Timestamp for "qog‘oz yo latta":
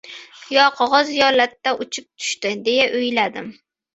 0.77-1.75